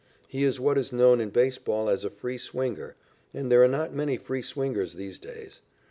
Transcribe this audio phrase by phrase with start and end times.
[0.27, 2.95] He is what is known in baseball as a free swinger,
[3.35, 5.61] and there are not many free swingers these days.